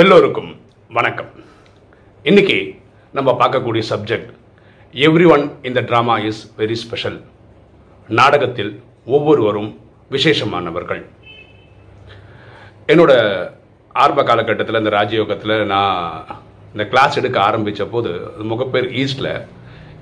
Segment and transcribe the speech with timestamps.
[0.00, 0.50] எல்லோருக்கும்
[0.96, 1.28] வணக்கம்.
[2.24, 2.54] இன்னைக்கு
[3.16, 4.30] நம்ம பார்க்கக்கூடிய சப்ஜெக்ட்
[5.06, 7.18] எவ்ரி ஒன் இந்த ட்ராமா இஸ் வெரி ஸ்பெஷல்
[8.18, 8.70] நாடகத்தில்
[9.16, 9.68] ஒவ்வொருவரும்
[10.14, 11.02] விசேஷமானவர்கள்.
[12.92, 13.12] என்னோட
[14.04, 15.98] ஆரம்ப காலகட்டத்தில் இந்த ராஜயோகத்தில் நான்
[16.72, 18.12] இந்த கிளாஸ் எடுக்க ஆரம்பித்த போது
[18.52, 19.32] முகப்பேர் ஈஸ்டில்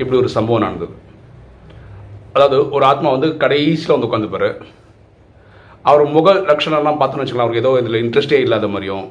[0.00, 0.94] இப்படி ஒரு சம்பவம் நடந்தது.
[2.36, 4.50] அதாவது ஒரு ஆத்மா வந்து கடைசியில் வந்து உட்காந்துப்பாரு
[5.90, 9.08] அவர் முக லட்சணம்லாம் பார்த்தோன்னு வச்சுக்கலாம் அவருக்கு ஏதோ இதில் இன்ட்ரெஸ்டே இல்லாத மாதிரியும்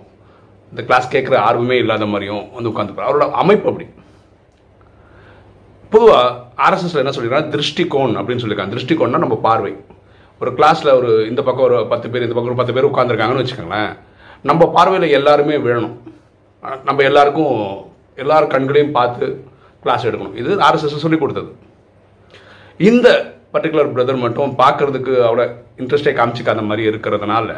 [0.71, 3.87] இந்த கிளாஸ் கேட்குற ஆர்வமே இல்லாத மாதிரியும் வந்து உட்காந்துப்பார் அவரோட அமைப்பு அப்படி.
[5.93, 6.27] பொதுவாக
[6.65, 9.73] ஆர்எஸ்எஸ்ல என்ன சொல்லியிருக்காங்க திருஷ்டிகோன் அப்படின்னு சொல்லியிருக்காங்க திருஷ்டிகோன்னா நம்ம பார்வை.
[10.41, 13.91] ஒரு கிளாஸில் ஒரு இந்த பக்கம் ஒரு பத்து பேர் இந்த பக்கம் ஒரு பத்து பேர் உட்காந்துருக்காங்கன்னு வச்சுக்கோங்களேன்.
[14.49, 15.95] நம்ம பார்வையில் எல்லாருமே விழணும்
[16.87, 17.55] நம்ம எல்லாருக்கும்
[18.23, 19.25] எல்லார் கண்களையும் பார்த்து
[19.83, 20.37] கிளாஸ் எடுக்கணும்.
[20.41, 21.51] இது ஆர்எஸ்எஸ் சொல்லி கொடுத்தது.
[22.89, 23.07] இந்த
[23.53, 25.45] பர்டிகுலர் பிரதர் மட்டும் பார்க்கறதுக்கு அவ்வளோ
[25.81, 27.49] இன்ட்ரெஸ்டே காமிச்சிக்காத மாதிரி இருக்கிறதுனால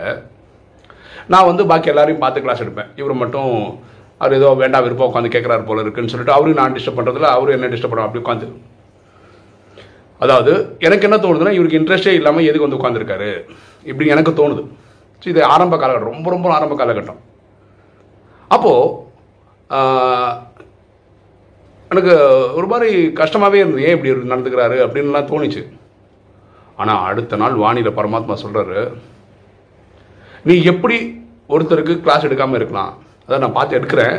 [1.33, 2.91] நான் வந்து பாக்கி எல்லாரையும் பார்த்து கிளாஸ் எடுப்பேன்.
[2.99, 3.53] இவர் மட்டும்
[4.21, 7.69] அவர் ஏதோ வேண்டாம் விருப்பம் உட்காந்து கேட்குறாரு போல இருக்குன்னு சொல்லிட்டு அவரும் நான் டிஸ்டர்ப் பண்ணுறதுல அவரும் என்ன
[7.73, 8.47] டிஸ்டர்ப் பண்ணுவோம் அப்படி உட்காந்து
[10.23, 10.51] அதாவது
[10.87, 13.29] எனக்கு என்ன தோணுதுன்னா இவருக்கு இன்ட்ரெஸ்டே இல்லாமல் எதுக்கு வந்து உட்காந்துருக்காரு
[13.91, 14.63] இப்படி எனக்கு தோணுது.
[15.21, 17.19] ஸோ இது ஆரம்ப காலகட்டம் ரொம்ப ரொம்ப ஆரம்ப காலகட்டம்.
[18.55, 18.99] அப்போது
[21.91, 22.13] எனக்கு
[22.59, 22.89] ஒரு மாதிரி
[23.21, 23.85] கஷ்டமாகவே இருந்தது.
[23.87, 25.63] ஏன் இப்படி நடந்துக்கிறாரு அப்படின்லாம் தோணுச்சு.
[26.81, 28.83] ஆனால் அடுத்த நாள் வானிலை பரமாத்மா சொல்கிறாரு
[30.49, 30.97] நீ எப்படி
[31.55, 32.91] ஒருத்தருக்கு கிளாஸ் எடுக்காமல் இருக்கலாம்.
[33.25, 34.15] அதை நான் பார்த்து எடுக்கிறேன்.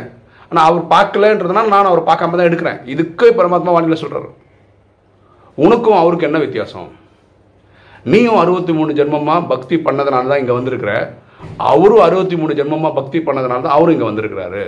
[0.49, 2.79] ஆனால் அவர் பார்க்கலன்றதுனால நான் அவர் பார்க்காம தான் எடுக்கிறேன்.
[2.93, 4.29] இதுக்கே பரமாத்மா வானிலை சொல்கிறாரு
[5.65, 6.87] உனக்கும் அவருக்கு என்ன வித்தியாசம்?
[8.11, 10.93] நீயும் அறுபத்தி மூணு ஜென்மமாக பக்தி பண்ணதுனால தான் இங்கே வந்திருக்கிற.
[11.71, 14.63] அவரும் அறுபத்தி மூணு ஜென்மமாக பக்தி பண்ணதுனால தான் அவரும் இங்கே வந்திருக்கிறாரு.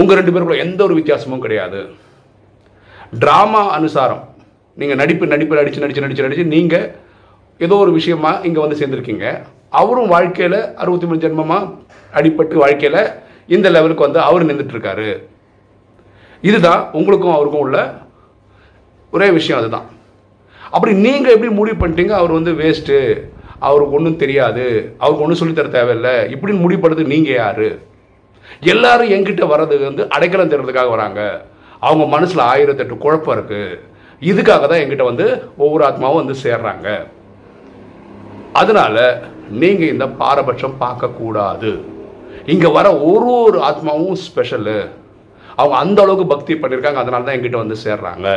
[0.00, 1.80] உங்கள் ரெண்டு பேருக்குள்ள எந்த ஒரு வித்தியாசமும் கிடையாது.
[3.22, 4.24] ட்ராமா அனுசாரம்.
[4.80, 6.88] நீங்கள் நடிப்பு நடிப்பு நடித்து நடித்து நடித்து நடித்து நீங்கள்
[7.66, 9.26] ஏதோ ஒரு விஷயமா இங்கே வந்து சேர்ந்துருக்கீங்க.
[9.72, 11.70] அவரும் வாழ்க்கையில் அறுபத்தி மூணு ஜென்மமாக
[12.18, 13.00] அடிபட்டு வாழ்க்கையில்
[13.54, 15.10] இந்த லெவலுக்கு வந்து அவர் நின்றுட்டுருக்காரு
[16.48, 17.78] இதுதான் உங்களுக்கும் அவருக்கும் உள்ள
[19.12, 19.86] ஒரே விஷயம் அதுதான்.
[20.74, 22.14] அப்படி நீங்கள் எப்படி முடிவு பண்ணிட்டீங்க?
[22.20, 22.96] அவர் வந்து வேஸ்ட்டு
[23.66, 24.64] அவருக்கு ஒன்றும் தெரியாது
[25.02, 27.68] அவருக்கு ஒன்றும் சொல்லித்தர தேவையில்லை இப்படின்னு முடிவு பண்ணுறது நீங்கள் யார்?
[28.72, 31.20] எல்லாரும் என்கிட்ட வர்றது வந்து அடைக்கலம் தர்றதுக்காக வராங்க.
[31.86, 33.78] அவங்க மனசில் ஆயிரத்தெட்டு குழப்பம் இருக்குது
[34.22, 35.26] இதுக்காக தான் என்கிட்ட வந்து
[35.64, 36.88] ஒவ்வொரு ஆத்மாவும் வந்து சேர்றாங்க.
[38.60, 39.04] அதனால்
[39.62, 41.72] நீங்கள் இந்த பாரபட்சம் பார்க்கக்கூடாது.
[42.52, 44.78] இங்கே வர ஒரு ஒரு ஆத்மாவும் ஸ்பெஷலு
[45.60, 48.28] அவங்க அந்த அளவுக்கு பக்தி பண்ணியிருக்காங்க அதனால தான் எங்கிட்ட வந்து சேர்றாங்க.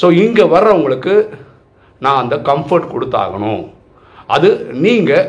[0.00, 1.14] ஸோ இங்கே வர்றவங்களுக்கு
[2.04, 3.62] நான் அந்த கம்ஃபர்ட் கொடுத்தாகணும்.
[4.34, 4.48] அது
[4.84, 5.28] நீங்கள்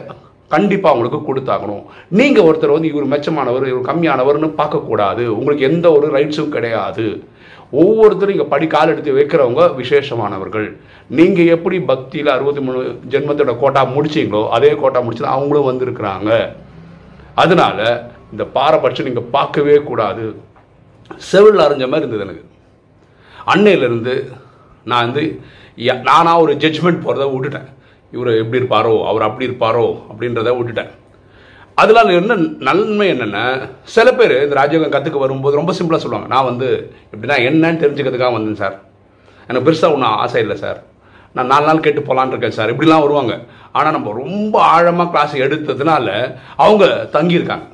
[0.56, 1.84] கண்டிப்பாக அவங்களுக்கு கொடுத்தாகணும்.
[2.20, 5.24] நீங்கள் ஒருத்தர் வந்து இவர் மெச்சமானவர் இவர் கம்மியானவர்னு பார்க்கக்கூடாது.
[5.38, 7.06] உங்களுக்கு எந்த ஒரு ரைட்ஸும் கிடையாது.
[7.81, 10.68] ஒவ்வொருத்தரும் இங்கே படி கால் எடுத்து வைக்கிறவங்க விசேஷமானவர்கள்.
[11.18, 12.80] நீங்கள் எப்படி பக்தியில் அறுபத்தி மூணு
[13.13, 16.31] ஜென்மத்தோட கோட்டா முடிச்சீங்களோ அதே கோட்டா முடிச்சு அவங்களும் வந்திருக்கிறாங்க.
[17.44, 17.80] அதனால
[18.34, 20.25] இந்த பாரபட்சம் நீங்கள் பார்க்கவே கூடாது.
[21.30, 22.44] செவில் அறிஞ்ச மாதிரி இருந்தது எனக்கு.
[23.53, 24.16] அன்னையிலேருந்து
[24.91, 25.24] நான் வந்து
[26.09, 27.68] நானாக ஒரு ஜட்ஜ்மெண்ட் போகிறத விட்டுட்டேன்.
[28.16, 30.91] இவர் எப்படி இருப்பாரோ அவர் அப்படி இருப்பாரோ அப்படின்றத விட்டுட்டேன்.
[31.75, 32.36] அதனால என்ன
[32.68, 36.28] நன்மை என்னென்னா சில பேர் இந்த ராஜயோகம் கற்றுக்க வரும்போது ரொம்ப சிம்பிளாக சொல்லுவாங்க.
[36.28, 36.68] நான் வந்து
[37.13, 38.75] எப்படின்னா என்னன்னு தெரிஞ்சுக்கிறதுக்காக வந்தேன் சார்.
[39.47, 40.84] எனக்கு பெருசாக ஒன்றும் ஆசை இல்லை சார்.
[41.34, 42.74] நான் நாலு நாள் கேட்டு போகலான்னு இருக்கேன் சார்.
[42.75, 43.34] இப்படிலாம் வருவாங்க.
[43.72, 46.08] ஆனால் நம்ம ரொம்ப ஆழமாக கிளாஸ் எடுத்ததுனால
[46.56, 47.68] அவங்க தங்கியிருக்காங்க.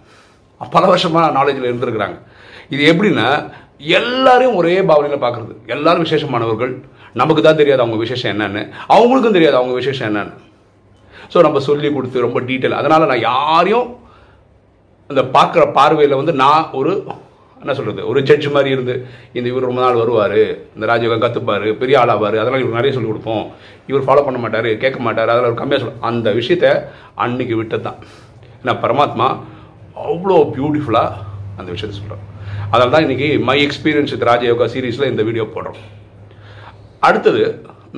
[0.72, 2.18] பல வருஷமாக நாலேஜில் இருந்திருக்கிறாங்க.
[2.70, 3.28] இது எப்படின்னா
[3.78, 6.74] எல்லாரையும் ஒரே பாவனையில் பார்க்குறது எல்லாரும் விசேஷமானவர்கள்.
[7.14, 8.62] நமக்கு தான் தெரியாது அவங்க விசேஷம் என்னன்னு.
[8.90, 10.36] அவங்களுக்கும் தெரியாது அவங்க விசேஷம் என்னன்னு.
[11.34, 13.90] ஸோ நம்ம சொல்லி கொடுத்து ரொம்ப டீட்டெயில் அதனால் நான் யாரையும்
[15.10, 16.94] அந்த பார்க்குற பார்வையில் வந்து நான் ஒரு
[17.62, 18.94] என்ன சொல்கிறது ஒரு ஜட்ஜ் மாதிரி இருந்து
[19.38, 20.40] இந்த இவர் ரொம்ப நாள் வருவார்
[20.76, 23.44] இந்த ராஜயோகம் கற்றுப்பார் பெரிய ஆளாவார் அதெல்லாம் இவர் நிறைய சொல்லிக் கொடுப்போம்.
[23.90, 26.68] இவர் ஃபாலோ பண்ண மாட்டார் கேட்க மாட்டார் அதெல்லாம் அவர் கம்மியாக சொல்ல அந்த விஷயத்த
[27.26, 28.00] அன்னைக்கு விட்டது தான்.
[28.62, 29.28] ஏன்னா பரமாத்மா
[30.08, 31.20] அவ்வளோ பியூட்டிஃபுல்லாக
[31.60, 32.24] அந்த விஷயத்த சொல்கிறோம்
[32.72, 35.80] அதனால தான் இன்றைக்கி மை எக்ஸ்பீரியன்ஸ் வித் ராஜயோகா சீரீஸில் இந்த வீடியோ போடுறோம்.
[37.10, 37.44] அடுத்தது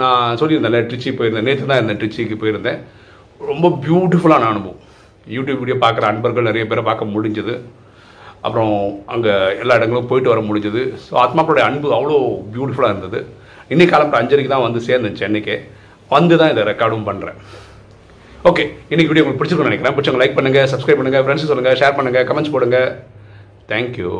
[0.01, 1.47] நான் சொல்லியிருந்தேன்ல ட்ரிச்சி போயிருந்தேன்.
[1.49, 2.81] நேற்று தான் இருந்தேன் ட்ரிச்சிக்கு போயிருந்தேன்.
[3.51, 4.79] ரொம்ப பியூட்டிஃபுல்லான அனுபவம்.
[5.35, 7.53] யூடியூப் வீடியோ பார்க்குற அன்பர்கள் நிறைய பேரை பார்க்க முடிஞ்சது.
[8.45, 8.73] அப்புறம்
[9.13, 10.81] அங்கே எல்லா இடங்களும் போயிட்டு வர முடிஞ்சது.
[11.05, 12.17] ஸோ ஆத்மாக்களுடைய அன்பு அவ்வளோ
[12.53, 13.19] பியூட்டிஃபுல்லாக இருந்தது.
[13.73, 15.55] இன்னைக்கு காலம்புற அஞ்சரைக்கு தான் வந்து சேர்ந்தேன் சென்னைக்கு.
[16.15, 17.37] வந்து தான் இதை ரெக்கார்டும் பண்ணுறேன்
[18.49, 19.95] ஓகே இன்னைக்கு வீடியோ உங்களுக்கு பிடிச்சிருக்கும்னு நினைக்கிறேன்.
[19.97, 22.79] பிடிச்சவங்க லைக் பண்ணுங்கள் சப்ஸ்கிரைப் பண்ணுங்கள் ஃப்ரெண்ட்ஸ் சொல்லுங்கள் ஷேர் பண்ணுங்கள் கமெண்ட்ஸ் போடுங்க.
[23.71, 24.11] தேங்க்யூ